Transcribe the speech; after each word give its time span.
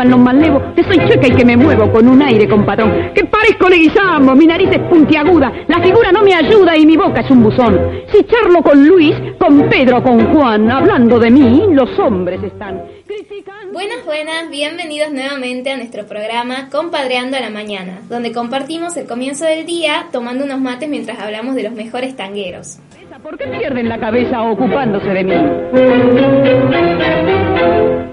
que 0.00 0.02
camino 0.02 0.02
a 0.02 0.04
lo 0.04 0.18
malevo, 0.18 0.74
que 0.74 0.84
soy 0.84 0.98
chueca 1.06 1.28
y 1.28 1.32
que 1.32 1.44
me 1.44 1.56
muevo 1.56 1.90
con 1.92 2.08
un 2.08 2.22
aire 2.22 2.48
compadrón, 2.48 3.12
que 3.14 3.24
parezco 3.24 3.68
leguizamo, 3.68 4.34
mi 4.34 4.46
nariz 4.46 4.70
es 4.72 4.80
puntiaguda, 4.88 5.52
la 5.68 5.80
figura 5.80 6.12
no 6.12 6.22
me 6.22 6.34
ayuda 6.34 6.76
y 6.76 6.86
mi 6.86 6.96
boca 6.96 7.20
es 7.20 7.30
un 7.30 7.42
buzón. 7.42 7.78
Si 8.12 8.24
charlo 8.24 8.62
con 8.62 8.86
Luis, 8.86 9.14
con 9.38 9.68
Pedro, 9.68 10.02
con 10.02 10.32
Juan, 10.32 10.70
hablando 10.70 11.18
de 11.18 11.30
mí, 11.30 11.66
los 11.70 11.98
hombres 11.98 12.42
están 12.42 12.82
criticando. 13.06 13.72
Buenas, 13.72 14.04
buenas, 14.04 14.50
bienvenidos 14.50 15.12
nuevamente 15.12 15.70
a 15.70 15.76
nuestro 15.76 16.06
programa 16.06 16.68
Compadreando 16.70 17.36
a 17.36 17.40
la 17.40 17.50
Mañana, 17.50 18.00
donde 18.08 18.32
compartimos 18.32 18.96
el 18.96 19.06
comienzo 19.06 19.44
del 19.44 19.66
día 19.66 20.06
tomando 20.12 20.44
unos 20.44 20.60
mates 20.60 20.88
mientras 20.88 21.18
hablamos 21.18 21.54
de 21.54 21.64
los 21.64 21.72
mejores 21.72 22.16
tangueros. 22.16 22.78
¿Por 23.22 23.36
qué 23.36 23.46
pierden 23.48 23.88
la 23.88 23.98
cabeza 23.98 24.42
ocupándose 24.42 25.08
de 25.08 25.24
mí? 25.24 25.34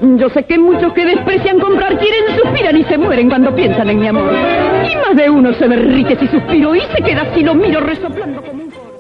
Yo 0.02 0.30
sé 0.30 0.44
que 0.44 0.58
muchos 0.60 0.94
que 0.94 1.06
desprecian 1.06 1.60
comprar 1.60 1.98
quieren, 1.98 2.38
suspiran 2.40 2.78
y 2.78 2.84
se 2.84 2.98
mueren 2.98 3.30
cuando 3.30 3.56
piensan 3.56 3.90
en 3.90 4.00
mi 4.00 4.08
amor. 4.08 4.32
Y 4.32 4.96
más 4.96 5.16
de 5.16 5.30
uno 5.30 5.54
se 5.54 5.68
derrite 5.68 6.18
si 6.20 6.28
suspiro 6.28 6.76
y 6.76 6.82
se 6.82 7.04
queda 7.04 7.34
si 7.34 7.42
lo 7.42 7.56
miro 7.56 7.80
resoplando 7.80 8.44
como 8.44 8.64
un 8.64 8.70
coro. 8.70 8.98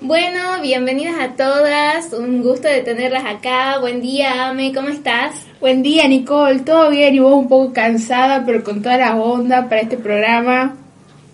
Bueno, 0.00 0.60
bienvenidas 0.60 1.14
a 1.20 1.36
todas, 1.36 2.12
un 2.12 2.42
gusto 2.42 2.66
de 2.66 2.80
tenerlas 2.80 3.24
acá. 3.24 3.78
Buen 3.78 4.00
día, 4.00 4.48
Ame, 4.48 4.72
¿cómo 4.74 4.88
estás? 4.88 5.46
Buen 5.60 5.84
día, 5.84 6.08
Nicole. 6.08 6.60
¿Todo 6.60 6.90
bien? 6.90 7.14
Y 7.14 7.20
vos 7.20 7.34
un 7.34 7.48
poco 7.48 7.72
cansada, 7.72 8.44
pero 8.44 8.64
con 8.64 8.82
toda 8.82 8.98
la 8.98 9.14
onda 9.14 9.68
para 9.68 9.82
este 9.82 9.96
programa. 9.98 10.74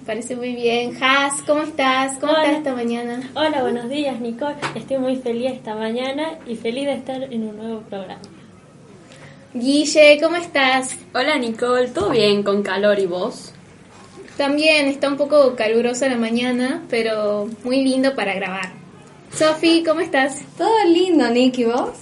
Me 0.01 0.07
parece 0.07 0.37
muy 0.37 0.55
bien. 0.55 0.93
Has, 1.01 1.41
¿cómo 1.47 1.63
estás? 1.63 2.19
¿Cómo 2.19 2.33
Hola. 2.33 2.43
estás 2.43 2.59
esta 2.59 2.75
mañana? 2.75 3.31
Hola, 3.35 3.63
buenos 3.63 3.89
días 3.89 4.21
Nicole. 4.21 4.57
Estoy 4.75 4.99
muy 4.99 5.17
feliz 5.17 5.53
esta 5.53 5.75
mañana 5.75 6.33
y 6.47 6.57
feliz 6.57 6.85
de 6.85 6.95
estar 6.95 7.23
en 7.23 7.49
un 7.49 7.57
nuevo 7.57 7.81
programa. 7.89 8.21
Guille, 9.55 10.21
¿cómo 10.23 10.37
estás? 10.37 10.95
Hola 11.15 11.39
Nicole, 11.39 11.89
¿todo 11.89 12.11
bien 12.11 12.43
con 12.43 12.63
calor 12.63 12.99
y 12.99 13.07
vos? 13.07 13.55
También 14.37 14.89
está 14.89 15.09
un 15.09 15.17
poco 15.17 15.57
calurosa 15.57 16.07
la 16.07 16.19
mañana, 16.19 16.83
pero 16.91 17.49
muy 17.65 17.83
lindo 17.83 18.15
para 18.15 18.35
grabar. 18.35 18.73
Sofi, 19.33 19.83
¿cómo 19.87 20.01
estás? 20.01 20.43
Todo 20.59 20.85
lindo, 20.87 21.31
Nick, 21.31 21.57
¿y 21.61 21.65
vos? 21.65 21.93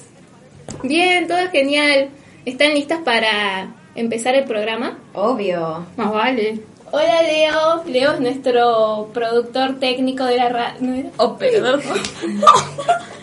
Bien, 0.83 1.29
todo 1.29 1.49
genial. 1.53 2.09
¿Están 2.45 2.75
listas 2.75 2.99
para 3.05 3.73
empezar 3.95 4.35
el 4.35 4.45
programa? 4.45 4.99
Obvio. 5.15 5.87
Más 5.97 6.13
vale. 6.13 6.62
Hola 6.91 7.23
Leo, 7.23 7.85
Leo 7.87 8.12
es 8.15 8.21
nuestro 8.21 9.11
productor 9.15 9.79
técnico 9.79 10.25
de 10.25 10.37
la 10.37 10.49
radio. 10.49 11.12
Operador. 11.17 11.81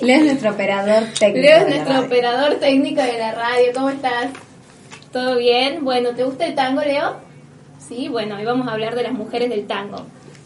Leo 0.00 0.16
es 0.18 0.24
nuestro 0.24 0.50
operador 0.50 1.04
técnico. 1.18 1.46
Leo 1.46 1.56
es 1.58 1.64
de 1.64 1.70
la 1.70 1.76
nuestro 1.76 1.92
radio. 1.94 2.06
operador 2.06 2.54
técnico 2.60 3.02
de 3.02 3.18
la 3.18 3.32
radio. 3.32 3.66
¿Cómo 3.74 3.90
estás? 3.90 4.26
¿Todo 5.12 5.36
bien? 5.36 5.84
Bueno, 5.84 6.10
¿te 6.10 6.24
gusta 6.24 6.46
el 6.46 6.54
tango, 6.54 6.80
Leo? 6.82 7.16
Sí, 7.86 8.08
bueno, 8.08 8.36
hoy 8.36 8.44
vamos 8.44 8.66
a 8.68 8.72
hablar 8.72 8.94
de 8.96 9.02
las 9.04 9.12
mujeres 9.12 9.50
del 9.50 9.66
tango. 9.66 9.98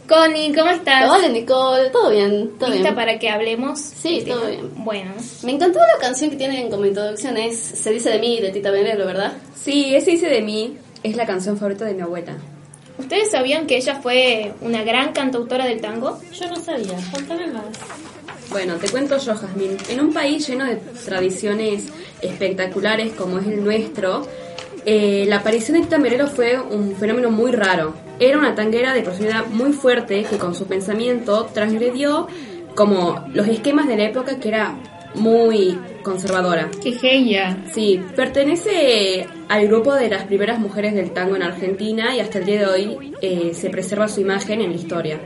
Connie, 0.08 0.54
¿cómo 0.54 0.70
estás? 0.70 1.08
Hola 1.10 1.28
Nicole, 1.28 1.90
todo 1.90 2.10
bien, 2.10 2.52
todo 2.58 2.70
¿Lista 2.70 2.84
bien. 2.84 2.94
para 2.94 3.18
que 3.18 3.28
hablemos? 3.28 3.78
Sí, 3.78 4.24
todo 4.26 4.40
tema? 4.40 4.50
bien. 4.50 4.84
Bueno, 4.84 5.10
Me 5.42 5.52
encantó 5.52 5.78
la 5.80 6.00
canción 6.00 6.30
que 6.30 6.36
tienen 6.36 6.70
como 6.70 6.86
introducción, 6.86 7.36
es 7.36 7.58
Se 7.58 7.90
dice 7.90 8.08
de 8.10 8.18
mí, 8.18 8.40
de 8.40 8.50
Tita 8.50 8.70
Venero, 8.70 9.04
¿verdad? 9.04 9.34
Sí, 9.54 9.94
ese 9.94 10.12
dice 10.12 10.28
de 10.28 10.40
mí 10.40 10.78
es 11.02 11.14
la 11.14 11.26
canción 11.26 11.58
favorita 11.58 11.84
de 11.84 11.94
mi 11.94 12.02
abuela. 12.02 12.32
¿ustedes 12.98 13.30
sabían 13.30 13.66
que 13.66 13.76
ella 13.76 13.94
fue 13.96 14.52
una 14.60 14.82
gran 14.82 15.12
cantautora 15.12 15.66
del 15.66 15.80
tango? 15.80 16.18
Yo 16.32 16.48
no 16.48 16.56
sabía, 16.56 16.96
contame 17.12 17.46
más. 17.48 17.64
Bueno, 18.50 18.76
te 18.76 18.88
cuento 18.88 19.18
yo, 19.18 19.34
Jazmín. 19.34 19.76
En 19.90 20.00
un 20.00 20.12
país 20.12 20.48
lleno 20.48 20.64
de 20.64 20.76
tradiciones 21.04 21.84
espectaculares 22.22 23.12
como 23.12 23.38
es 23.38 23.46
el 23.46 23.62
nuestro, 23.62 24.26
eh, 24.86 25.26
la 25.28 25.36
aparición 25.36 25.76
de 25.76 25.84
Tita 25.84 25.98
Merelo 25.98 26.28
fue 26.28 26.58
un 26.58 26.96
fenómeno 26.96 27.30
muy 27.30 27.52
raro. 27.52 27.94
Era 28.18 28.38
una 28.38 28.54
tanguera 28.54 28.94
de 28.94 29.02
personalidad 29.02 29.46
muy 29.46 29.72
fuerte 29.72 30.24
que 30.24 30.38
con 30.38 30.54
su 30.54 30.66
pensamiento 30.66 31.50
transgredió 31.52 32.26
como 32.74 33.22
los 33.34 33.46
esquemas 33.48 33.86
de 33.86 33.96
la 33.96 34.04
época 34.04 34.38
que 34.38 34.48
era 34.48 34.76
muy 35.14 35.78
conservadora. 36.02 36.70
Qué 36.82 36.92
genia. 36.92 37.64
Sí, 37.74 38.00
pertenece 38.16 39.26
al 39.48 39.68
grupo 39.68 39.94
de 39.94 40.08
las 40.08 40.24
primeras 40.24 40.58
mujeres 40.58 40.94
del 40.94 41.10
tango 41.10 41.36
en 41.36 41.42
Argentina 41.42 42.14
y 42.16 42.20
hasta 42.20 42.38
el 42.38 42.46
día 42.46 42.60
de 42.60 42.66
hoy 42.66 43.12
eh, 43.20 43.52
se 43.54 43.68
preserva 43.70 44.08
su 44.08 44.20
imagen 44.20 44.62
en 44.62 44.70
la 44.70 44.76
historia. 44.76 45.20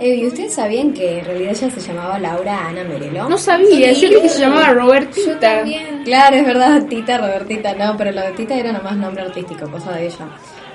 Eh, 0.00 0.16
¿Y 0.16 0.26
ustedes 0.26 0.52
sabían 0.54 0.92
que 0.92 1.20
en 1.20 1.24
realidad 1.24 1.50
ella 1.52 1.70
se 1.70 1.80
llamaba 1.80 2.18
Laura 2.18 2.66
Ana 2.68 2.82
Merelo? 2.84 3.28
No 3.28 3.38
sabía, 3.38 3.92
yo 3.92 4.08
creí 4.08 4.22
que 4.22 4.28
se 4.28 4.40
llamaba 4.40 4.70
Robertita. 4.74 5.38
También. 5.58 6.02
Claro, 6.04 6.36
es 6.36 6.44
verdad, 6.46 6.84
Tita, 6.86 7.18
Robertita, 7.18 7.74
no, 7.74 7.96
pero 7.96 8.10
lo 8.12 8.20
de 8.22 8.32
Tita 8.32 8.56
era 8.58 8.72
nomás 8.72 8.96
nombre 8.96 9.22
artístico, 9.22 9.70
cosa 9.70 9.92
de 9.92 10.06
ella. 10.06 10.26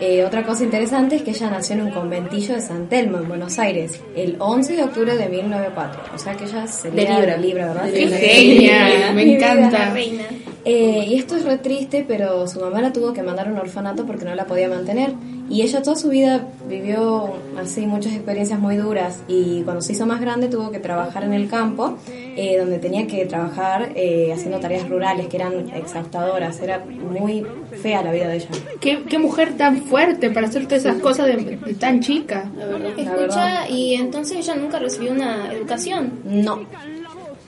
Eh, 0.02 0.24
otra 0.24 0.44
cosa 0.44 0.64
interesante 0.64 1.18
es 1.18 1.24
que 1.24 1.32
ella 1.32 1.50
nació 1.50 1.76
en 1.76 1.82
un 1.82 1.92
conventillo 1.92 2.56
de 2.56 2.62
San 2.62 2.88
Telmo, 2.88 3.18
en 3.18 3.28
Buenos 3.28 3.60
Aires, 3.60 4.00
el 4.16 4.38
11 4.40 4.78
de 4.78 4.84
octubre 4.84 5.18
de 5.18 5.28
1904. 5.28 6.02
O 6.16 6.18
sea 6.18 6.34
que 6.36 6.46
ella 6.46 6.66
sería 6.68 7.20
Libra. 7.20 7.36
de 7.36 7.38
Libra, 7.42 7.66
¿verdad? 7.68 7.90
Qué 7.92 8.08
Sí. 8.08 8.16
genia, 8.62 9.12
me. 9.14 9.26
La 9.26 9.32
encanta. 9.52 9.90
reina. 9.90 10.24
Eh, 10.64 11.06
y 11.10 11.20
esto 11.20 11.36
es 11.36 11.44
re 11.44 11.58
triste, 11.58 12.06
pero 12.08 12.48
su 12.48 12.62
mamá 12.62 12.82
la 12.82 12.94
tuvo 12.94 13.12
que 13.14 13.22
mandar 13.24 13.48
a 13.50 13.52
un 13.52 13.58
orfanato 13.58 14.06
porque 14.06 14.24
no 14.24 14.34
la 14.36 14.46
podía 14.46 14.70
mantener. 14.70 15.12
Y 15.50 15.64
ella 15.64 15.82
toda 15.82 15.96
su 15.96 16.10
vida 16.10 16.48
vivió 16.68 17.34
así 17.58 17.88
muchas 17.88 18.14
experiencias 18.14 18.60
muy 18.60 18.78
duras. 18.78 19.24
Y 19.28 19.64
cuando 19.64 19.82
se 19.82 19.94
hizo 19.94 20.06
más 20.06 20.22
grande 20.22 20.48
tuvo 20.48 20.72
que 20.72 20.80
trabajar 20.80 21.24
en 21.24 21.34
el 21.34 21.50
campo, 21.50 21.98
eh, 22.08 22.58
donde 22.60 22.78
tenía 22.78 23.08
que 23.08 23.26
trabajar 23.26 23.92
eh, 23.96 24.32
haciendo 24.32 24.60
tareas 24.60 24.88
rurales 24.88 25.28
que 25.28 25.38
eran 25.38 25.70
exhaustadoras. 25.74 26.60
Era 26.62 26.80
muy 26.86 27.46
fea 27.82 28.04
la 28.04 28.12
vida 28.12 28.28
de 28.28 28.38
ella. 28.38 28.50
¿Qué, 28.80 29.04
qué 29.04 29.18
mujer 29.18 29.58
tan 29.58 29.82
fuerte 29.84 30.30
para 30.30 30.48
hacer 30.48 30.66
todas 30.66 30.86
esas 30.86 31.02
cosas 31.02 31.28
de, 31.28 31.58
de 31.58 31.74
tan 31.74 32.00
chica. 32.02 32.50
Escucha, 32.98 33.16
verdad. 33.16 33.70
y 33.70 33.96
entonces 33.96 34.38
ella 34.38 34.56
nunca 34.56 34.80
recibió 34.80 35.12
una 35.12 35.52
educación. 35.52 36.20
No. 36.24 36.60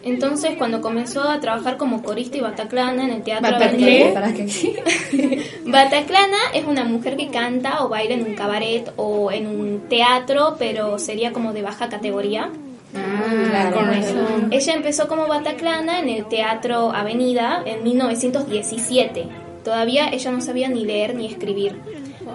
Entonces, 0.03 0.51
cuando 0.57 0.81
comenzó 0.81 1.21
a 1.23 1.39
trabajar 1.39 1.77
como 1.77 2.01
corista 2.01 2.37
y 2.37 2.41
bataclana 2.41 3.03
en 3.05 3.11
el 3.11 3.21
teatro 3.21 3.51
¿Bataclé? 3.51 4.03
Avenida- 4.05 4.13
¿Para 4.13 4.33
qué? 4.33 5.43
Bataclana 5.65 6.37
es 6.53 6.65
una 6.65 6.83
mujer 6.85 7.17
que 7.17 7.27
canta 7.29 7.83
o 7.85 7.89
baila 7.89 8.15
en 8.15 8.23
un 8.25 8.33
cabaret 8.35 8.91
o 8.95 9.31
en 9.31 9.47
un 9.47 9.81
teatro, 9.89 10.55
pero 10.57 10.97
sería 10.99 11.31
como 11.31 11.53
de 11.53 11.61
baja 11.61 11.87
categoría. 11.89 12.49
Ah, 12.95 13.45
Claro, 13.49 13.75
con 13.75 13.87
bueno. 13.87 14.47
Ella 14.51 14.73
empezó 14.73 15.07
como 15.07 15.27
Bataclana 15.27 15.99
en 15.99 16.09
el 16.09 16.25
Teatro 16.25 16.91
Avenida 16.91 17.61
en 17.65 17.83
1917. 17.83 19.27
Todavía 19.63 20.09
ella 20.09 20.31
no 20.31 20.41
sabía 20.41 20.67
ni 20.67 20.83
leer 20.83 21.15
ni 21.15 21.27
escribir. 21.27 21.75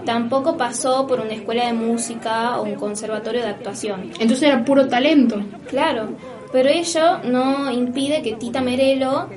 Tampoco 0.05 0.57
pasó 0.57 1.07
por 1.07 1.21
una 1.21 1.33
escuela 1.35 1.67
de 1.67 1.73
música 1.73 2.59
o 2.59 2.63
un 2.63 2.77
conservatorio 2.77 3.43
de 3.43 3.49
actuación. 3.49 4.13
Entonces 4.21 4.45
era 4.45 4.65
puro 4.65 4.87
talento. 4.89 5.43
Claro, 5.69 6.11
pero 6.53 6.69
ello 6.69 7.19
no 7.25 7.71
impide 7.71 8.23
que 8.23 8.35
Tita 8.35 8.61
Merelo 8.61 9.29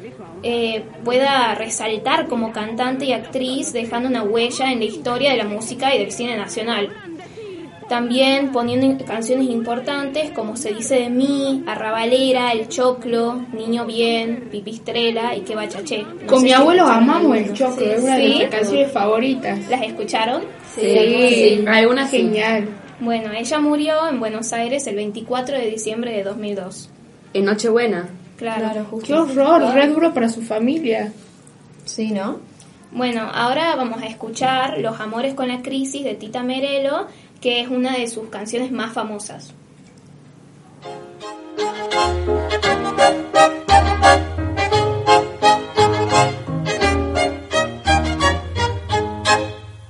eh, 0.42 0.84
pueda 1.04 1.54
resaltar 1.56 2.28
como 2.28 2.52
cantante 2.52 3.06
y 3.06 3.14
actriz 3.14 3.74
dejando 3.74 4.08
una 4.10 4.24
huella 4.24 4.72
en 4.72 4.80
la 4.80 4.86
historia 4.86 5.32
de 5.32 5.38
la 5.38 5.46
música 5.46 5.94
y 5.94 6.00
del 6.00 6.12
cine 6.12 6.38
nacional. 6.38 6.90
También 7.90 8.52
poniendo 8.52 9.04
canciones 9.04 9.50
importantes 9.50 10.30
como 10.30 10.56
Se 10.56 10.72
dice 10.72 11.00
de 11.00 11.10
mí, 11.10 11.64
Arrabalera, 11.66 12.52
El 12.52 12.68
Choclo, 12.68 13.42
Niño 13.52 13.88
Bien, 13.88 14.48
Pipistrela 14.52 15.36
y 15.36 15.42
Que 15.42 15.56
Bachaché. 15.56 16.04
No 16.04 16.28
Con 16.28 16.44
mi 16.44 16.52
abuelo 16.52 16.86
amamos 16.86 17.36
el 17.36 17.52
choclo, 17.54 17.84
Sí, 17.84 17.92
es 17.92 18.04
una 18.04 18.16
de 18.16 18.22
¿sí? 18.22 18.28
nuestras 18.30 18.62
canciones 18.62 18.92
favoritas. 18.92 19.60
¿Las 19.70 19.82
escucharon? 19.82 20.44
Sí, 20.76 21.66
algunas 21.68 22.12
sí. 22.12 22.18
genial. 22.18 22.70
Bueno, 23.00 23.32
ella 23.34 23.60
murió 23.60 24.08
en 24.08 24.20
Buenos 24.20 24.54
Aires 24.54 24.86
el 24.86 24.96
24 24.96 25.58
de 25.58 25.66
diciembre 25.66 26.12
de 26.12 26.24
2002. 26.24 26.92
En 27.34 27.46
Nochebuena. 27.46 28.10
Claro. 28.38 29.02
Qué 29.04 29.14
horror, 29.14 29.74
re 29.74 29.88
duro 29.88 30.14
para 30.14 30.30
su 30.30 30.42
familia. 30.42 31.12
Sí, 31.86 32.12
¿no? 32.12 32.40
Bueno, 32.92 33.30
ahora 33.34 33.76
vamos 33.76 34.02
a 34.02 34.08
escuchar 34.08 34.80
Los 34.80 35.00
Amores 35.00 35.34
con 35.34 35.48
la 35.48 35.62
Crisis 35.62 36.04
de 36.04 36.16
Tita 36.16 36.42
Merelo, 36.42 37.08
que 37.42 37.62
es 37.62 37.68
una 37.68 37.98
de 37.98 38.08
sus 38.08 38.30
canciones 38.30 38.72
más 38.72 38.94
famosas. 38.94 39.54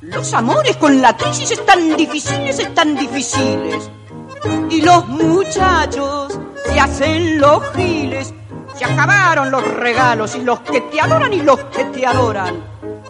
Los 0.02 0.34
amores 0.34 0.76
con 0.76 1.02
la 1.02 1.16
crisis 1.16 1.52
están 1.52 1.96
difíciles, 1.96 2.60
están 2.60 2.96
difíciles. 2.96 3.90
Y 4.70 4.82
los 4.82 5.08
muchachos 5.08 6.38
se 6.80 6.84
hacen 6.84 7.42
los 7.42 7.62
giles. 7.76 8.34
Se 8.76 8.86
acabaron 8.86 9.52
los 9.52 9.64
regalos 9.76 10.36
y 10.36 10.42
los 10.42 10.62
que 10.62 10.80
te 10.80 11.02
adoran 11.02 11.34
y 11.34 11.42
los 11.42 11.60
que 11.66 11.84
te 11.86 12.06
adoran. 12.06 12.56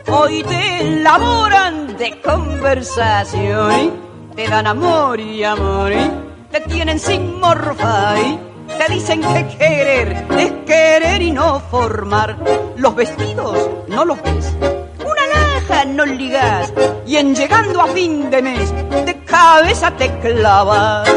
Hoy 0.07 0.41
te 0.41 0.81
elaboran 0.81 1.95
de 1.95 2.19
conversación. 2.19 3.71
¿eh? 3.71 3.91
Te 4.35 4.47
dan 4.47 4.65
amor 4.65 5.19
y 5.19 5.43
amor. 5.43 5.91
¿eh? 5.91 6.09
Te 6.51 6.61
tienen 6.61 6.99
sin 6.99 7.39
morfar. 7.39 8.17
¿eh? 8.17 8.39
Te 8.75 8.91
dicen 8.91 9.21
que 9.21 9.57
querer 9.57 10.25
es 10.35 10.51
querer 10.65 11.21
y 11.21 11.31
no 11.31 11.59
formar. 11.59 12.37
Los 12.75 12.95
vestidos 12.95 13.69
no 13.87 14.03
los 14.03 14.19
ves. 14.23 14.55
No 15.95 16.05
ligas. 16.05 16.73
Y 17.07 17.15
en 17.15 17.33
llegando 17.33 17.79
a 17.81 17.87
fin 17.87 18.29
de 18.29 18.41
mes, 18.41 18.73
de 19.05 19.23
cabeza 19.23 19.91
te 19.91 20.11
clavas. 20.19 21.07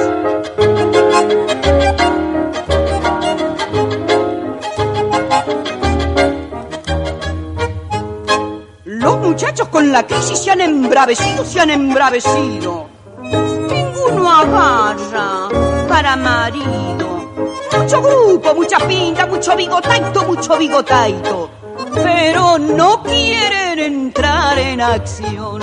Los 9.02 9.18
muchachos 9.18 9.66
con 9.66 9.90
la 9.90 10.06
crisis 10.06 10.38
se 10.38 10.52
han 10.52 10.60
embravecido, 10.60 11.44
se 11.44 11.58
han 11.58 11.70
embravecido. 11.70 12.86
Ninguno 13.20 14.30
agarra 14.30 15.48
para 15.88 16.14
marido. 16.14 17.32
Mucho 17.76 18.00
grupo, 18.00 18.54
mucha 18.54 18.78
pinta, 18.86 19.26
mucho 19.26 19.56
bigotaito, 19.56 20.24
mucho 20.24 20.56
bigotaito. 20.56 21.50
Pero 21.94 22.58
no 22.60 23.02
quieren 23.02 23.80
entrar 23.80 24.56
en 24.58 24.80
acción. 24.80 25.60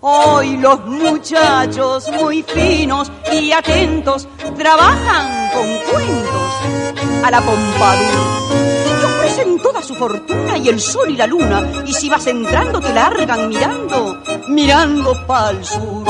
Hoy 0.00 0.56
los 0.56 0.86
muchachos 0.86 2.08
muy 2.08 2.42
finos 2.42 3.12
y 3.30 3.52
atentos 3.52 4.26
trabajan 4.56 5.50
con 5.50 5.66
cuentos 5.92 6.52
a 7.22 7.30
la 7.30 7.40
pompadour. 7.42 8.77
Ofrecen 9.38 9.62
toda 9.62 9.82
su 9.82 9.94
fortuna 9.94 10.58
y 10.58 10.68
el 10.68 10.80
sol 10.80 11.10
y 11.10 11.16
la 11.16 11.26
luna. 11.26 11.84
Y 11.86 11.92
si 11.92 12.08
vas 12.08 12.26
entrando 12.26 12.80
te 12.80 12.92
largan 12.92 13.48
mirando, 13.48 14.20
mirando 14.48 15.26
pa'l 15.26 15.64
sur. 15.64 16.04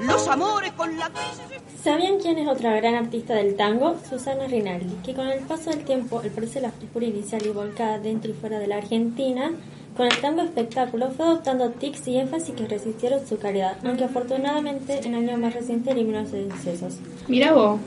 Los 0.00 0.28
amores 0.28 0.72
con 0.72 0.96
la 0.96 1.10
crisis... 1.10 1.44
¿Sabían 1.82 2.18
quién 2.18 2.38
es 2.38 2.48
otra 2.48 2.74
gran 2.76 2.94
artista 2.94 3.34
del 3.34 3.56
tango? 3.56 3.96
Susana 4.08 4.46
Rinaldi, 4.46 4.94
que 5.04 5.12
con 5.12 5.28
el 5.28 5.40
paso 5.40 5.68
del 5.68 5.84
tiempo, 5.84 6.20
al 6.20 6.30
parecer 6.30 6.62
la 6.62 6.70
frescura 6.70 7.04
inicial 7.04 7.44
y 7.44 7.50
volcada 7.50 7.98
dentro 7.98 8.30
y 8.30 8.34
fuera 8.34 8.58
de 8.58 8.66
la 8.66 8.78
Argentina, 8.78 9.50
con 9.94 10.06
el 10.06 10.18
tango 10.18 10.40
espectáculo 10.40 11.10
fue 11.10 11.26
adoptando 11.26 11.68
tics 11.68 12.08
y 12.08 12.16
énfasis 12.16 12.54
que 12.54 12.66
resistieron 12.66 13.26
su 13.26 13.38
calidad, 13.38 13.76
aunque 13.84 14.04
afortunadamente 14.04 15.06
en 15.06 15.14
años 15.14 15.38
más 15.38 15.52
recientes 15.52 15.92
eliminó 15.92 16.24
sus 16.24 16.36
excesos. 16.36 16.94
Mira 17.28 17.52
vos. 17.52 17.78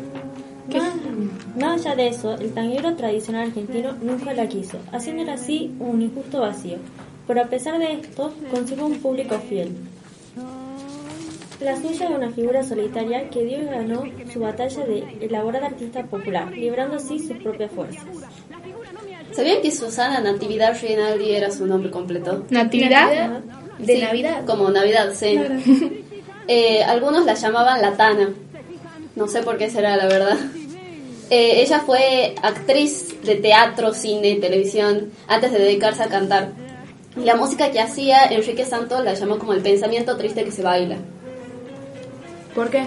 ¿Qué? 0.69 0.79
Más, 0.79 0.93
más 1.57 1.85
allá 1.85 1.95
de 1.95 2.07
eso, 2.09 2.35
el 2.35 2.53
tanguero 2.53 2.95
tradicional 2.95 3.47
argentino 3.47 3.93
nunca 4.01 4.33
la 4.33 4.47
quiso, 4.47 4.77
haciéndole 4.91 5.31
así 5.31 5.73
un 5.79 6.01
injusto 6.01 6.41
vacío. 6.41 6.77
Pero 7.27 7.41
a 7.41 7.45
pesar 7.45 7.77
de 7.79 7.93
esto, 7.93 8.33
consiguió 8.51 8.85
un 8.85 8.99
público 8.99 9.37
fiel. 9.49 9.75
La 11.59 11.75
suya 11.75 12.05
era 12.05 12.15
una 12.15 12.29
figura 12.29 12.63
solitaria 12.63 13.29
que 13.29 13.43
dio 13.43 13.59
y 13.59 13.65
ganó 13.65 14.03
su 14.31 14.39
batalla 14.39 14.85
de 14.85 15.03
elaborar 15.21 15.63
artista 15.63 16.03
popular, 16.03 16.51
librando 16.51 16.97
así 16.97 17.19
sus 17.19 17.37
propias 17.37 17.71
fuerzas. 17.71 18.05
¿Sabían 19.31 19.61
que 19.61 19.71
Susana 19.71 20.19
Natividad 20.19 20.77
Rinaldi 20.79 21.31
era 21.31 21.51
su 21.51 21.65
nombre 21.65 21.89
completo? 21.89 22.45
¿Natividad? 22.49 23.41
De 23.79 23.95
Sí, 23.95 24.01
Navidad. 24.01 24.45
Como 24.45 24.69
Navidad, 24.69 25.13
sí. 25.13 25.39
Eh, 26.49 26.81
algunos 26.81 27.25
la 27.25 27.33
llamaban 27.33 27.81
la 27.81 27.97
Tana. 27.97 28.29
No 29.17 29.27
sé 29.27 29.43
por 29.43 29.57
qué 29.57 29.69
será, 29.69 29.97
la 29.97 30.07
verdad. 30.07 30.37
Eh, 31.29 31.61
ella 31.61 31.79
fue 31.81 32.35
actriz 32.41 33.21
de 33.23 33.35
teatro, 33.35 33.93
cine, 33.93 34.35
televisión, 34.35 35.11
antes 35.27 35.51
de 35.51 35.59
dedicarse 35.59 36.03
a 36.03 36.07
cantar. 36.07 36.51
Y 37.17 37.21
la 37.21 37.35
música 37.35 37.71
que 37.71 37.79
hacía 37.79 38.25
Enrique 38.25 38.63
Santos 38.65 39.03
la 39.03 39.13
llamó 39.13 39.37
como 39.37 39.53
el 39.53 39.61
pensamiento 39.61 40.15
triste 40.17 40.43
que 40.45 40.51
se 40.51 40.61
baila. 40.63 40.97
¿Por 42.55 42.69
qué? 42.69 42.85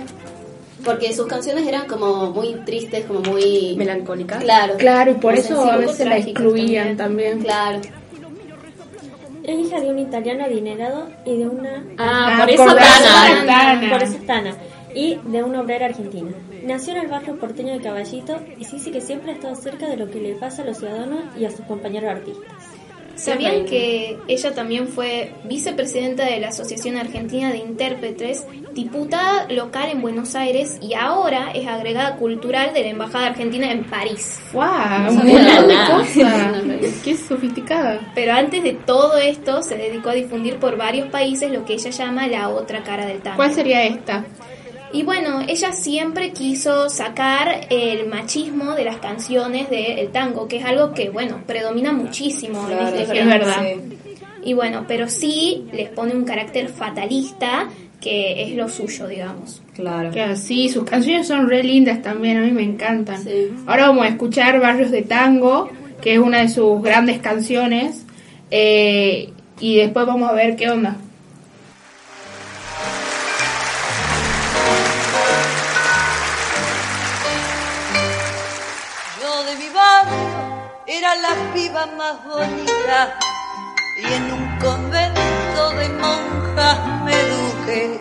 Porque 0.84 1.12
sus 1.12 1.26
canciones 1.26 1.66
eran 1.66 1.86
como 1.86 2.30
muy 2.30 2.54
tristes, 2.64 3.04
como 3.04 3.20
muy... 3.20 3.74
Melancólica. 3.76 4.38
Claro. 4.38 4.74
Claro, 4.78 5.10
y 5.10 5.14
por 5.14 5.34
eso 5.34 5.60
a 5.62 5.76
veces 5.76 6.06
la 6.06 6.16
excluían 6.16 6.96
también. 6.96 7.40
Claro. 7.40 7.80
Es 9.44 9.58
hija 9.58 9.80
de 9.80 9.90
un 9.90 9.98
italiano 9.98 10.44
adinerado 10.44 11.08
y 11.26 11.38
de 11.38 11.46
una... 11.46 11.84
Ah, 11.98 12.36
Ah, 12.36 12.40
por 12.40 12.50
eso 12.50 12.64
por 12.64 12.74
Tana. 12.76 13.46
Tana. 13.46 13.90
Por 13.90 14.02
eso 14.02 14.12
es 14.14 14.26
Tana. 14.26 14.54
Y 14.94 15.18
de 15.24 15.42
una 15.42 15.60
obrera 15.60 15.86
argentina. 15.86 16.30
Nació 16.62 16.94
en 16.94 17.02
el 17.02 17.08
barrio 17.08 17.36
porteño 17.38 17.72
de 17.74 17.80
Caballito 17.80 18.40
y 18.58 18.64
sí 18.64 18.76
dice 18.76 18.90
que 18.90 19.00
siempre 19.00 19.32
ha 19.32 19.34
estado 19.34 19.54
cerca 19.54 19.88
de 19.88 19.96
lo 19.96 20.10
que 20.10 20.20
le 20.20 20.34
pasa 20.34 20.62
a 20.62 20.64
los 20.66 20.78
ciudadanos 20.78 21.24
y 21.38 21.44
a 21.44 21.50
sus 21.50 21.64
compañeros 21.66 22.10
artistas. 22.10 22.52
¿Sabían 23.16 23.66
que 23.66 24.16
ella 24.28 24.54
también 24.54 24.88
fue 24.88 25.34
vicepresidenta 25.44 26.24
de 26.24 26.40
la 26.40 26.48
Asociación 26.48 26.96
Argentina 26.96 27.50
de 27.50 27.58
Intérpretes, 27.58 28.46
diputada 28.72 29.46
local 29.50 29.90
en 29.92 30.00
Buenos 30.00 30.34
Aires 30.34 30.78
y 30.80 30.94
ahora 30.94 31.50
es 31.54 31.66
agregada 31.66 32.16
cultural 32.16 32.72
de 32.72 32.80
la 32.82 32.88
Embajada 32.88 33.26
Argentina 33.26 33.70
en 33.70 33.84
París? 33.84 34.40
¡Wow! 34.54 34.62
No 34.64 35.10
Un 35.10 35.18
sabía 35.18 35.34
montón 35.42 35.68
de 35.68 35.74
nada. 35.74 35.98
cosas. 35.98 36.62
¡Qué 37.04 37.16
sofisticada! 37.16 38.10
Pero 38.14 38.32
antes 38.32 38.62
de 38.62 38.72
todo 38.72 39.18
esto 39.18 39.60
se 39.62 39.76
dedicó 39.76 40.08
a 40.10 40.14
difundir 40.14 40.56
por 40.56 40.78
varios 40.78 41.08
países 41.08 41.50
lo 41.52 41.66
que 41.66 41.74
ella 41.74 41.90
llama 41.90 42.26
la 42.26 42.48
otra 42.48 42.82
cara 42.82 43.04
del 43.04 43.20
tango. 43.20 43.36
¿Cuál 43.36 43.52
sería 43.52 43.84
esta? 43.84 44.24
Y 44.92 45.04
bueno, 45.04 45.40
ella 45.46 45.72
siempre 45.72 46.32
quiso 46.32 46.88
sacar 46.90 47.66
el 47.70 48.08
machismo 48.08 48.74
de 48.74 48.84
las 48.84 48.96
canciones 48.96 49.70
del 49.70 50.08
tango, 50.08 50.48
que 50.48 50.56
es 50.56 50.64
algo 50.64 50.92
que, 50.92 51.10
bueno, 51.10 51.42
predomina 51.46 51.92
muchísimo 51.92 52.68
en 52.68 52.78
este 52.78 53.02
es 53.02 53.10
género. 53.10 53.46
verdad. 53.46 53.62
Y 54.42 54.54
bueno, 54.54 54.84
pero 54.88 55.08
sí 55.08 55.66
les 55.72 55.90
pone 55.90 56.14
un 56.14 56.24
carácter 56.24 56.68
fatalista 56.68 57.68
que 58.00 58.42
es 58.42 58.56
lo 58.56 58.68
suyo, 58.68 59.06
digamos. 59.06 59.62
Claro. 59.74 60.10
Que 60.10 60.34
sí, 60.36 60.68
sus 60.70 60.84
canciones 60.84 61.28
son 61.28 61.48
re 61.48 61.62
lindas 61.62 62.02
también, 62.02 62.38
a 62.38 62.40
mí 62.40 62.50
me 62.50 62.62
encantan. 62.62 63.22
Sí. 63.22 63.52
Ahora 63.66 63.88
vamos 63.88 64.06
a 64.06 64.08
escuchar 64.08 64.58
Barrios 64.58 64.90
de 64.90 65.02
Tango, 65.02 65.70
que 66.00 66.14
es 66.14 66.18
una 66.18 66.38
de 66.38 66.48
sus 66.48 66.82
grandes 66.82 67.18
canciones, 67.18 68.06
eh, 68.50 69.30
y 69.60 69.76
después 69.76 70.06
vamos 70.06 70.30
a 70.30 70.32
ver 70.32 70.56
qué 70.56 70.70
onda. 70.70 70.96
Era 80.92 81.14
la 81.14 81.52
piba 81.54 81.86
más 81.96 82.16
bonita 82.24 83.16
y 83.96 84.12
en 84.12 84.32
un 84.32 84.58
convento 84.58 85.70
de 85.78 85.88
monjas 85.90 86.78
me 87.04 87.12
eduqué. 87.12 88.00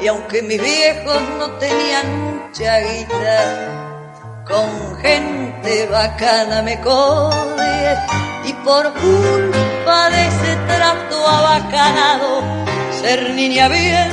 Y 0.00 0.06
aunque 0.06 0.40
mis 0.42 0.62
viejos 0.62 1.20
no 1.36 1.50
tenían 1.58 2.06
mucha 2.26 2.78
guita, 2.78 4.44
con 4.46 4.96
gente 4.98 5.86
bacana 5.86 6.62
me 6.62 6.80
codé 6.80 7.98
y 8.44 8.52
por 8.52 8.84
culpa 8.92 10.10
de 10.10 10.28
ese 10.28 10.56
trato 10.68 11.26
abacanado, 11.26 12.42
ser 13.02 13.30
niña 13.30 13.68
bien 13.68 14.10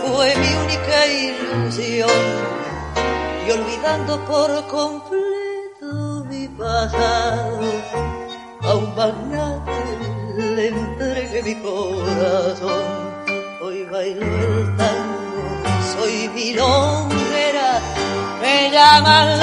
fue 0.00 0.32
mi 0.36 0.54
única 0.64 1.06
ilusión 1.06 2.10
y 3.44 3.50
olvidando 3.50 4.24
por 4.26 4.64
completo 4.68 5.31
pasado, 6.56 7.60
a 8.62 8.74
un 8.74 8.94
magnate 8.94 9.72
le 10.36 10.68
entregué 10.68 11.42
mi 11.42 11.54
corazón. 11.56 13.12
Hoy 13.62 13.84
bailo 13.90 14.24
el 14.24 14.76
tango, 14.76 15.44
soy 15.94 16.28
milonguera, 16.28 17.80
me 18.40 18.70
llaman 18.70 19.41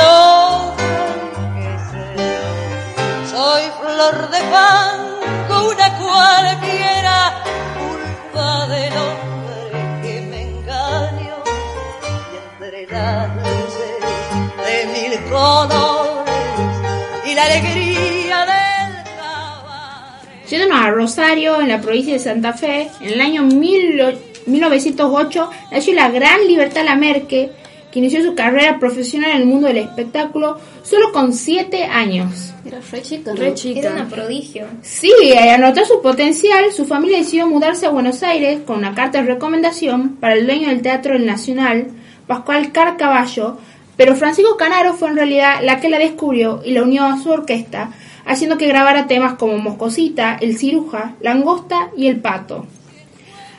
Yéndonos 20.50 20.82
a 20.82 20.90
Rosario, 20.90 21.62
en 21.62 21.68
la 21.68 21.80
provincia 21.80 22.14
de 22.14 22.20
Santa 22.20 22.54
Fe, 22.54 22.90
en 23.02 23.14
el 23.14 23.22
año 23.22 23.44
1908 23.44 25.50
nació 25.72 25.94
la 25.94 26.10
gran 26.10 26.48
Libertad 26.48 26.86
Lamerque, 26.86 27.52
que 27.92 28.00
inició 28.00 28.24
su 28.24 28.34
carrera 28.34 28.80
profesional 28.80 29.30
en 29.32 29.38
el 29.38 29.46
mundo 29.46 29.68
del 29.68 29.78
espectáculo 29.78 30.58
solo 30.84 31.12
con 31.12 31.34
7 31.34 31.84
años. 31.86 32.54
Era 32.66 32.80
re 32.92 33.02
chica, 33.02 33.32
¿no? 33.32 33.38
Re 33.38 33.54
chica. 33.54 33.80
Era 33.80 33.92
una 33.92 34.08
prodigio. 34.08 34.66
Sí, 34.82 35.12
al 35.38 35.62
notar 35.62 35.86
su 35.86 36.02
potencial, 36.02 36.72
su 36.72 36.86
familia 36.86 37.20
decidió 37.20 37.46
mudarse 37.48 37.86
a 37.86 37.90
Buenos 37.90 38.24
Aires 38.24 38.62
con 38.66 38.78
una 38.78 38.96
carta 38.96 39.22
de 39.22 39.28
recomendación 39.28 40.16
para 40.16 40.34
el 40.34 40.48
dueño 40.48 40.70
del 40.70 40.82
Teatro 40.82 41.14
del 41.14 41.28
Nacional, 41.28 41.88
Pascual 42.26 42.72
Carcaballo, 42.72 43.58
pero 43.98 44.16
Francisco 44.16 44.56
Canaro 44.56 44.94
fue 44.94 45.10
en 45.10 45.16
realidad 45.16 45.60
la 45.62 45.80
que 45.80 45.90
la 45.90 46.00
descubrió 46.00 46.62
y 46.64 46.72
la 46.72 46.84
unió 46.84 47.06
a 47.06 47.20
su 47.20 47.30
orquesta, 47.30 47.92
haciendo 48.30 48.58
que 48.58 48.68
grabara 48.68 49.08
temas 49.08 49.34
como 49.34 49.58
Moscosita, 49.58 50.38
El 50.40 50.58
Ciruja, 50.58 51.16
Langosta 51.20 51.90
y 51.98 52.08
El 52.08 52.22
Pato. 52.22 52.66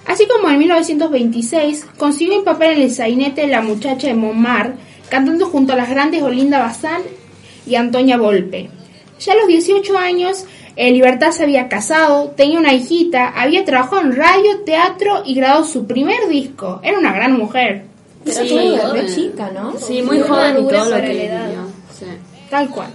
Así 0.06 0.26
como 0.26 0.48
en 0.48 0.58
1926 0.58 1.86
consiguió 1.98 2.38
un 2.38 2.44
papel 2.44 2.76
en 2.76 2.82
el 2.82 2.90
sainete 2.90 3.46
La 3.46 3.60
muchacha 3.60 4.06
de 4.06 4.14
Montmartre, 4.14 4.74
cantando 5.08 5.46
junto 5.46 5.72
a 5.72 5.76
las 5.76 5.90
grandes 5.90 6.22
Olinda 6.22 6.60
Bazán 6.60 7.02
y 7.66 7.74
Antonia 7.74 8.16
Volpe. 8.16 8.70
Ya 9.18 9.32
a 9.32 9.36
los 9.36 9.48
18 9.48 9.98
años, 9.98 10.44
eh, 10.76 10.92
Libertad 10.92 11.32
se 11.32 11.42
había 11.42 11.68
casado, 11.68 12.30
tenía 12.30 12.58
una 12.58 12.72
hijita, 12.72 13.28
había 13.28 13.64
trabajado 13.64 14.00
en 14.02 14.16
radio, 14.16 14.60
teatro 14.64 15.22
y 15.26 15.34
grabado 15.34 15.64
su 15.64 15.86
primer 15.86 16.28
disco. 16.28 16.80
Era 16.82 16.98
una 16.98 17.12
gran 17.12 17.32
mujer, 17.36 17.84
Era 18.24 18.34
Sí, 18.34 18.54
muy 18.54 18.78
joven. 18.78 19.06
chica, 19.14 19.50
¿no? 19.52 19.76
Sí, 19.78 20.00
muy 20.02 20.20
joven 20.20 20.58
y 20.64 20.68
todo 20.68 20.90
lo 20.90 20.96
que 20.96 21.26
edad. 21.26 21.48
Sí. 21.98 22.06
tal 22.48 22.68
cual. 22.70 22.90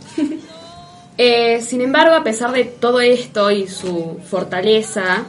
Eh, 1.17 1.61
sin 1.61 1.81
embargo, 1.81 2.13
a 2.13 2.23
pesar 2.23 2.51
de 2.51 2.65
todo 2.65 2.99
esto 2.99 3.49
y 3.49 3.67
su 3.67 4.19
fortaleza, 4.29 5.25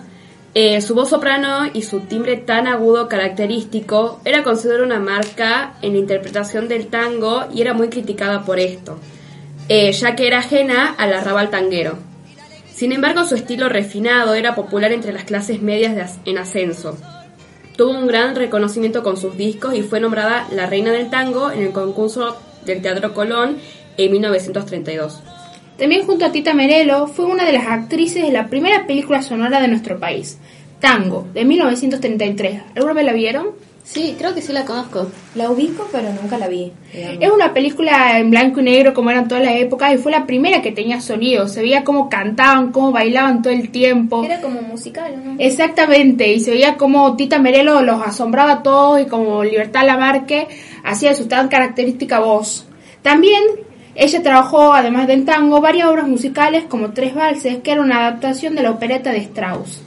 eh, 0.54 0.80
su 0.80 0.94
voz 0.94 1.10
soprano 1.10 1.70
y 1.72 1.82
su 1.82 2.00
timbre 2.00 2.38
tan 2.38 2.66
agudo 2.66 3.08
característico 3.08 4.20
era 4.24 4.42
considerada 4.42 4.84
una 4.84 4.98
marca 4.98 5.74
en 5.82 5.92
la 5.92 5.98
interpretación 5.98 6.66
del 6.66 6.88
tango 6.88 7.44
y 7.54 7.60
era 7.60 7.72
muy 7.72 7.88
criticada 7.88 8.44
por 8.44 8.58
esto, 8.58 8.98
eh, 9.68 9.92
ya 9.92 10.16
que 10.16 10.26
era 10.26 10.38
ajena 10.38 10.94
al 10.98 11.12
arrabal 11.12 11.50
tanguero. 11.50 11.98
Sin 12.74 12.92
embargo, 12.92 13.24
su 13.24 13.36
estilo 13.36 13.68
refinado 13.68 14.34
era 14.34 14.54
popular 14.54 14.92
entre 14.92 15.12
las 15.12 15.24
clases 15.24 15.62
medias 15.62 16.18
en 16.24 16.38
ascenso. 16.38 16.96
Tuvo 17.76 17.90
un 17.90 18.06
gran 18.06 18.34
reconocimiento 18.34 19.02
con 19.02 19.16
sus 19.16 19.36
discos 19.36 19.74
y 19.74 19.82
fue 19.82 20.00
nombrada 20.00 20.48
la 20.50 20.66
reina 20.66 20.90
del 20.90 21.10
tango 21.10 21.50
en 21.52 21.62
el 21.62 21.72
concurso 21.72 22.36
del 22.64 22.82
Teatro 22.82 23.14
Colón 23.14 23.58
en 23.98 24.10
1932. 24.10 25.22
También 25.78 26.06
junto 26.06 26.24
a 26.24 26.32
Tita 26.32 26.54
Merelo 26.54 27.06
fue 27.06 27.26
una 27.26 27.44
de 27.44 27.52
las 27.52 27.66
actrices 27.66 28.22
de 28.22 28.32
la 28.32 28.46
primera 28.48 28.86
película 28.86 29.22
sonora 29.22 29.60
de 29.60 29.68
nuestro 29.68 29.98
país, 29.98 30.38
Tango, 30.80 31.26
de 31.34 31.44
1933. 31.44 32.62
¿Alguna 32.74 32.94
vez 32.94 33.04
la 33.04 33.12
vieron? 33.12 33.48
Sí, 33.86 34.16
creo 34.18 34.34
que 34.34 34.42
sí 34.42 34.52
la 34.52 34.64
conozco. 34.64 35.06
La 35.36 35.48
ubico, 35.48 35.88
pero 35.92 36.08
nunca 36.12 36.38
la 36.38 36.48
vi. 36.48 36.72
digamos. 36.92 37.18
Es 37.20 37.30
una 37.30 37.54
película 37.54 38.18
en 38.18 38.30
blanco 38.30 38.58
y 38.58 38.64
negro 38.64 38.92
como 38.92 39.10
eran 39.10 39.28
todas 39.28 39.44
las 39.44 39.54
épocas 39.54 39.94
y 39.94 39.98
fue 39.98 40.10
la 40.10 40.26
primera 40.26 40.60
que 40.60 40.72
tenía 40.72 41.00
sonido. 41.00 41.46
Se 41.46 41.60
veía 41.60 41.84
cómo 41.84 42.08
cantaban, 42.08 42.72
cómo 42.72 42.90
bailaban 42.90 43.42
todo 43.42 43.52
el 43.52 43.70
tiempo. 43.70 44.24
Era 44.24 44.40
como 44.40 44.60
musical, 44.62 45.22
¿no? 45.24 45.36
Exactamente, 45.38 46.32
y 46.32 46.40
se 46.40 46.50
veía 46.50 46.76
como 46.76 47.14
Tita 47.14 47.38
Merelo 47.38 47.80
los 47.82 48.02
asombraba 48.02 48.52
a 48.52 48.62
todos 48.64 49.00
y 49.02 49.06
como 49.06 49.44
Libertad 49.44 49.86
Lamarque 49.86 50.48
hacía 50.82 51.14
su 51.14 51.28
tan 51.28 51.46
característica 51.46 52.18
voz. 52.18 52.66
También 53.02 53.40
ella 53.96 54.22
trabajó, 54.22 54.74
además 54.74 55.06
del 55.06 55.24
tango, 55.24 55.60
varias 55.60 55.88
obras 55.88 56.06
musicales 56.06 56.64
como 56.64 56.92
Tres 56.92 57.14
Valses, 57.14 57.62
que 57.62 57.72
era 57.72 57.80
una 57.80 58.06
adaptación 58.06 58.54
de 58.54 58.62
la 58.62 58.70
opereta 58.70 59.10
de 59.10 59.18
Strauss. 59.18 59.85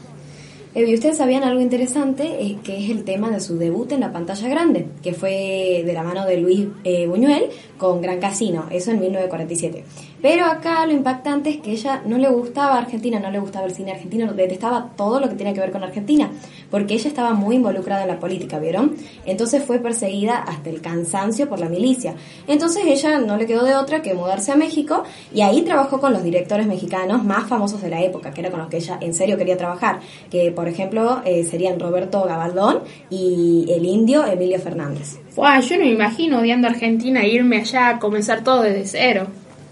Eh, 0.75 0.85
¿Y 0.88 0.93
ustedes 0.93 1.17
sabían 1.17 1.43
algo 1.43 1.61
interesante? 1.61 2.45
Eh, 2.45 2.59
que 2.63 2.77
es 2.83 2.91
el 2.91 3.03
tema 3.03 3.31
de 3.31 3.39
su 3.39 3.57
debut 3.57 3.91
en 3.91 4.01
la 4.01 4.11
pantalla 4.11 4.47
grande, 4.47 4.85
que 5.01 5.13
fue 5.13 5.81
de 5.83 5.93
la 5.93 6.03
mano 6.03 6.27
de 6.27 6.38
Luis 6.38 6.67
eh, 6.83 7.07
Buñuel 7.07 7.45
con 7.79 8.01
Gran 8.01 8.19
Casino, 8.19 8.65
eso 8.69 8.91
en 8.91 8.99
1947. 8.99 9.83
Pero 10.21 10.45
acá 10.45 10.85
lo 10.85 10.91
impactante 10.91 11.49
es 11.49 11.57
que 11.57 11.71
ella 11.71 12.03
no 12.05 12.17
le 12.17 12.29
gustaba 12.29 12.77
Argentina, 12.77 13.19
no 13.19 13.31
le 13.31 13.39
gustaba 13.39 13.65
el 13.65 13.73
cine 13.73 13.93
argentino, 13.93 14.31
detestaba 14.33 14.91
todo 14.97 15.19
lo 15.19 15.29
que 15.29 15.35
tiene 15.35 15.53
que 15.53 15.61
ver 15.61 15.71
con 15.71 15.81
Argentina, 15.81 16.29
porque 16.69 16.95
ella 16.95 17.07
estaba 17.07 17.33
muy 17.33 17.55
involucrada 17.55 18.01
en 18.01 18.09
la 18.09 18.19
política, 18.19 18.59
¿vieron? 18.59 18.95
Entonces 19.25 19.63
fue 19.63 19.79
perseguida 19.79 20.38
hasta 20.38 20.69
el 20.69 20.81
cansancio 20.81 21.47
por 21.47 21.59
la 21.59 21.69
milicia. 21.69 22.15
Entonces 22.47 22.83
ella 22.85 23.19
no 23.19 23.38
le 23.38 23.45
quedó 23.45 23.63
de 23.63 23.75
otra 23.75 24.01
que 24.01 24.13
mudarse 24.13 24.51
a 24.51 24.55
México 24.55 25.03
y 25.33 25.41
ahí 25.41 25.61
trabajó 25.61 26.01
con 26.01 26.11
los 26.11 26.21
directores 26.21 26.67
mexicanos 26.67 27.23
más 27.23 27.47
famosos 27.47 27.81
de 27.81 27.89
la 27.89 28.03
época, 28.03 28.31
que 28.31 28.41
era 28.41 28.51
con 28.51 28.59
los 28.59 28.67
que 28.67 28.77
ella 28.77 28.97
en 29.01 29.13
serio 29.13 29.38
quería 29.38 29.55
trabajar, 29.55 30.01
que 30.29 30.51
por 30.59 30.67
ejemplo 30.67 31.21
eh, 31.23 31.45
serían 31.49 31.79
Roberto 31.79 32.21
Gabaldón 32.25 32.81
y 33.09 33.65
el 33.69 33.85
indio 33.85 34.25
Emilio 34.25 34.59
Fernández. 34.59 35.17
Fua, 35.29 35.61
yo 35.61 35.77
no 35.77 35.85
me 35.85 35.91
imagino 35.91 36.39
odiando 36.39 36.67
a 36.67 36.71
Argentina 36.71 37.21
e 37.21 37.29
irme 37.29 37.61
allá 37.61 37.87
a 37.87 37.99
comenzar 37.99 38.43
todo 38.43 38.63
desde 38.63 38.85
cero. 38.85 39.27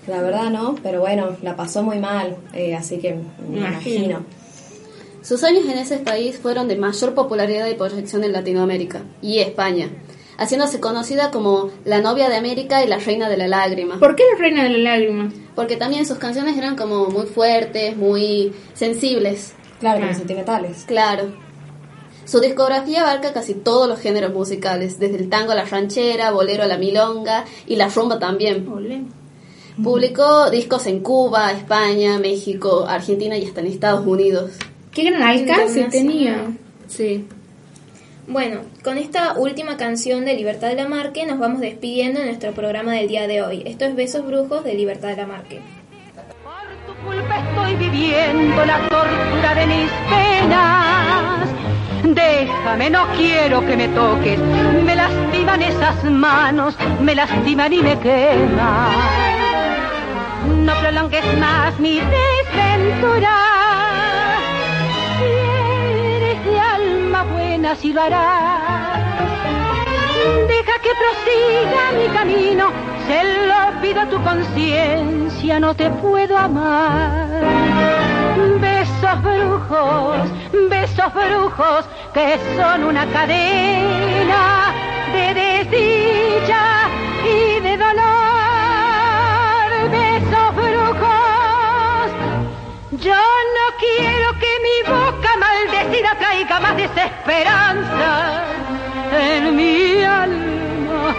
La 0.08 0.22
verdad 0.22 0.50
no, 0.50 0.76
pero 0.82 1.02
bueno, 1.02 1.36
la 1.42 1.58
pasó 1.58 1.84
muy 1.84 2.00
mal, 2.00 2.38
eh, 2.54 2.74
así 2.74 3.00
que 3.00 3.16
me 3.16 3.58
Imagino. 3.58 3.68
imagino. 3.68 4.20
Sus 5.24 5.44
años 5.44 5.66
en 5.66 5.78
ese 5.78 5.98
país 5.98 6.40
fueron 6.42 6.70
de 6.70 6.78
mayor 6.78 7.14
popularidad 7.14 7.68
y 7.68 7.74
proyección 7.74 8.24
en 8.24 8.32
Latinoamérica 8.32 9.02
y 9.22 9.40
España, 9.40 9.90
haciéndose 10.38 10.80
conocida 10.80 11.32
como 11.32 11.70
la 11.84 12.00
novia 12.00 12.30
de 12.30 12.38
América 12.38 12.82
y 12.82 12.88
la 12.88 12.98
reina 13.00 13.28
de 13.28 13.36
la 13.36 13.50
lágrima. 13.50 14.00
¿Por 14.00 14.16
qué 14.16 14.24
la 14.32 14.40
reina 14.40 14.64
de 14.64 14.70
la 14.70 14.92
lágrima? 14.92 15.34
Porque 15.54 15.76
también 15.76 16.06
sus 16.06 16.18
canciones 16.18 16.58
eran 16.58 16.78
como 16.78 17.08
muy 17.08 17.26
fuertes, 17.26 17.98
muy 17.98 18.54
sensibles. 18.74 19.52
Claro, 19.80 20.00
Ah. 20.00 20.08
como 20.08 20.18
sentimentales. 20.18 20.84
Claro. 20.86 21.32
Su 22.26 22.40
discografía 22.42 23.02
abarca 23.02 23.32
casi 23.32 23.54
todos 23.54 23.88
los 23.88 24.00
géneros 24.00 24.34
musicales, 24.34 25.00
desde 25.00 25.16
el 25.18 25.30
tango 25.30 25.54
a 25.54 25.56
la 25.56 25.64
ranchera, 25.66 26.32
bolero 26.32 26.64
a 26.64 26.68
la 26.68 26.78
milonga 26.78 27.46
y 27.66 27.78
la 27.78 27.88
rumba 27.88 28.20
también. 28.20 28.68
Olé. 28.68 29.04
Publicó 29.82 30.50
discos 30.50 30.88
en 30.88 31.00
Cuba, 31.02 31.52
España, 31.52 32.18
México, 32.20 32.86
Argentina 32.88 33.38
y 33.38 33.46
hasta 33.46 33.62
en 33.62 33.68
Estados 33.68 34.06
Unidos. 34.06 34.52
¿Qué 34.92 35.04
gran 35.04 35.22
alcance 35.22 35.84
tenía? 35.86 36.48
Sí. 36.88 37.26
Bueno, 38.28 38.62
con 38.84 38.98
esta 38.98 39.38
última 39.38 39.78
canción 39.78 40.26
de 40.26 40.34
Libertad 40.34 40.68
de 40.68 40.76
la 40.76 40.88
Marque 40.90 41.26
nos 41.26 41.40
vamos 41.40 41.62
despidiendo 41.62 42.20
de 42.20 42.26
nuestro 42.26 42.52
programa 42.54 42.94
del 42.94 43.08
día 43.08 43.28
de 43.28 43.42
hoy. 43.42 43.64
Esto 43.66 43.86
es 43.86 43.96
Besos 43.96 44.26
Brujos 44.26 44.64
de 44.66 44.74
Libertad 44.74 45.10
de 45.10 45.16
la 45.18 45.28
Marque. 45.28 45.62
Culpa 47.08 47.38
estoy 47.38 47.76
viviendo 47.76 48.66
la 48.66 48.80
tortura 48.90 49.56
de 49.56 49.66
mis 49.66 49.90
penas. 50.10 51.48
Déjame, 52.04 52.90
no 52.90 53.08
quiero 53.16 53.66
que 53.66 53.78
me 53.78 53.88
toques. 53.88 54.38
Me 54.84 54.94
lastiman 54.94 55.62
esas 55.62 56.04
manos, 56.04 56.76
me 57.00 57.16
lastiman 57.16 57.72
y 57.72 57.82
me 57.82 57.98
queman. 58.00 58.92
No 60.66 60.74
prolongues 60.82 61.24
más 61.40 61.80
mi 61.80 62.02
desventura. 62.02 63.36
Si 65.18 65.24
eres 66.18 66.46
de 66.46 66.60
alma 66.60 67.24
buena, 67.24 67.76
si 67.78 67.94
lo 67.94 68.02
harás. 68.02 69.00
Deja 70.50 70.76
que 70.84 70.92
prosiga 71.04 71.82
mi 71.98 72.08
camino, 72.18 72.66
se 73.08 73.24
lo 73.48 73.82
pido 73.82 74.02
a 74.02 74.06
tu 74.10 74.22
conciencia, 74.22 75.60
no 75.60 75.74
te 75.74 75.90
puedo 75.90 76.38
amar. 76.38 77.28
Besos 78.60 79.24
brujos, 79.24 80.30
besos 80.70 81.14
brujos, 81.14 81.86
que 82.14 82.38
son 82.56 82.84
una 82.84 83.06
cadena 83.08 84.74
de 85.14 85.34
desdicha 85.34 86.64
y 87.26 87.60
de 87.62 87.78
dolor. 87.78 88.08
Besos 89.92 90.56
brujos, 90.56 92.08
yo 93.00 93.24
no 93.58 93.66
quiero 93.80 94.28
que 94.42 94.52
mi 94.66 94.78
boca 94.94 95.30
maldecida 95.40 96.12
traiga 96.20 96.60
más 96.60 96.76
desesperanza 96.76 98.44
en 99.14 99.56
mi 99.56 100.04
alma, 100.04 101.16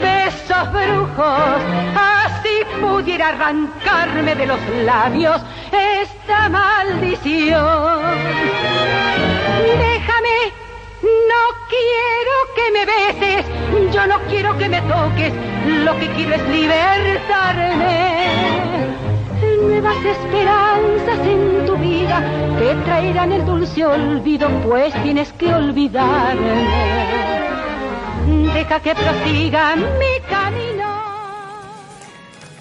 Besos 0.00 0.72
brujos, 0.72 1.62
así 1.94 2.64
pudiera 2.80 3.28
arrancarme 3.28 4.34
de 4.34 4.46
los 4.46 4.58
labios 4.84 5.40
esta 5.70 6.48
maldición. 6.48 8.00
Déjame, 9.78 10.52
no 11.02 11.42
quiero 11.68 12.34
que 12.56 12.72
me 12.72 12.84
beses, 12.86 13.46
yo 13.94 14.06
no 14.08 14.18
quiero 14.28 14.58
que 14.58 14.68
me 14.68 14.82
toques, 14.82 15.32
lo 15.84 15.96
que 16.00 16.08
quiero 16.08 16.34
es 16.34 16.42
libertarme. 16.48 18.32
Nuevas 19.62 20.04
esperanzas 20.04 21.24
en 21.24 21.66
tu 21.66 21.76
vida 21.76 22.20
que 22.58 22.74
traerán 22.84 23.30
el 23.30 23.46
dulce 23.46 23.86
olvido, 23.86 24.48
pues 24.64 24.92
tienes 25.04 25.32
que 25.34 25.54
olvidarme. 25.54 27.51
Deja 28.26 28.80
que 28.80 28.94
prosiga 28.94 29.74
mi 29.76 30.20
camino. 30.28 31.02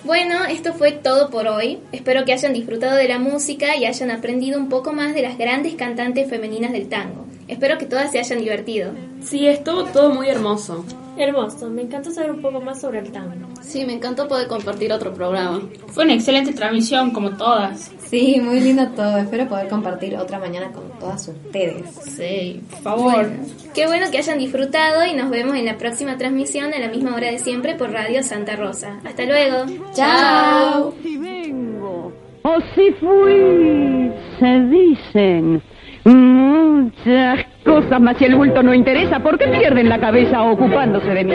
Bueno, 0.03 0.45
esto 0.45 0.73
fue 0.73 0.91
todo 0.91 1.29
por 1.29 1.47
hoy. 1.47 1.79
Espero 1.91 2.25
que 2.25 2.33
hayan 2.33 2.53
disfrutado 2.53 2.95
de 2.95 3.07
la 3.07 3.19
música 3.19 3.75
y 3.75 3.85
hayan 3.85 4.09
aprendido 4.09 4.59
un 4.59 4.69
poco 4.69 4.93
más 4.93 5.13
de 5.13 5.21
las 5.21 5.37
grandes 5.37 5.75
cantantes 5.75 6.29
femeninas 6.29 6.71
del 6.71 6.89
tango. 6.89 7.27
Espero 7.47 7.77
que 7.77 7.85
todas 7.85 8.11
se 8.11 8.19
hayan 8.19 8.39
divertido. 8.39 8.93
Sí, 9.23 9.47
estuvo 9.47 9.83
todo 9.85 10.09
muy 10.09 10.29
hermoso. 10.29 10.83
Hermoso, 11.17 11.69
me 11.69 11.81
encantó 11.83 12.11
saber 12.11 12.31
un 12.31 12.41
poco 12.41 12.61
más 12.61 12.81
sobre 12.81 12.99
el 12.99 13.11
tango. 13.11 13.47
Sí, 13.61 13.85
me 13.85 13.93
encantó 13.93 14.27
poder 14.27 14.47
compartir 14.47 14.91
otro 14.91 15.13
programa. 15.13 15.61
Fue 15.87 16.05
una 16.05 16.13
excelente 16.13 16.53
transmisión, 16.53 17.11
como 17.11 17.31
todas. 17.31 17.91
Sí, 17.99 18.39
muy 18.41 18.59
lindo 18.59 18.87
todo. 18.89 19.17
Espero 19.17 19.47
poder 19.47 19.67
compartir 19.67 20.15
otra 20.15 20.39
mañana 20.39 20.71
con 20.71 20.83
todas 20.99 21.27
ustedes. 21.27 21.93
Sí, 21.95 22.61
por 22.69 22.79
favor. 22.79 23.13
Bueno, 23.13 23.45
qué 23.73 23.87
bueno 23.87 24.07
que 24.11 24.17
hayan 24.17 24.39
disfrutado 24.39 25.05
y 25.05 25.13
nos 25.13 25.29
vemos 25.29 25.55
en 25.55 25.65
la 25.65 25.77
próxima 25.77 26.17
transmisión 26.17 26.73
a 26.73 26.79
la 26.79 26.87
misma 26.87 27.15
hora 27.15 27.31
de 27.31 27.39
siempre 27.39 27.75
por 27.75 27.91
Radio 27.91 28.23
Santa 28.23 28.55
Rosa. 28.55 28.99
Hasta 29.05 29.25
luego. 29.25 29.65
Chao. 29.93 30.93
Si 31.03 31.17
vengo 31.17 32.11
o 32.43 32.57
si 32.75 32.91
fui, 32.93 34.11
se 34.39 34.59
dicen 34.69 35.61
Mm, 36.05 36.51
muchas 36.81 37.45
cosas, 37.63 38.01
mas 38.01 38.17
si 38.17 38.25
el 38.25 38.35
bulto 38.35 38.63
no 38.63 38.73
interesa, 38.73 39.19
¿por 39.19 39.37
qué 39.37 39.47
pierden 39.47 39.89
la 39.89 39.99
cabeza 39.99 40.43
ocupándose 40.43 41.09
de 41.09 41.23
mí? 41.23 41.33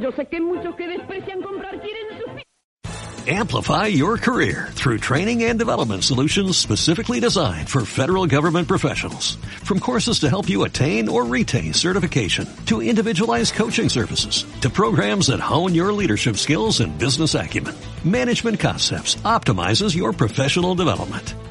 Yo 0.00 0.10
sé 0.12 0.26
que 0.26 0.40
muchos 0.40 0.74
que 0.74 0.88
desprecian 0.88 1.42
comprar 1.42 1.80
quieren 1.80 2.18
su... 2.18 2.30
Amplify 3.28 3.86
your 3.86 4.16
career 4.16 4.68
through 4.72 4.98
training 4.98 5.44
and 5.44 5.58
development 5.58 6.02
solutions 6.02 6.56
specifically 6.56 7.20
designed 7.20 7.68
for 7.68 7.84
federal 7.84 8.26
government 8.26 8.66
professionals. 8.66 9.36
From 9.62 9.78
courses 9.78 10.20
to 10.20 10.30
help 10.30 10.48
you 10.48 10.64
attain 10.64 11.06
or 11.08 11.26
retain 11.26 11.74
certification, 11.74 12.48
to 12.66 12.80
individualized 12.80 13.54
coaching 13.54 13.90
services, 13.90 14.46
to 14.62 14.70
programs 14.70 15.26
that 15.26 15.38
hone 15.38 15.74
your 15.74 15.92
leadership 15.92 16.36
skills 16.38 16.80
and 16.80 16.98
business 16.98 17.34
acumen, 17.34 17.74
Management 18.04 18.58
Concepts 18.58 19.16
optimizes 19.16 19.94
your 19.94 20.12
professional 20.14 20.74
development. 20.74 21.34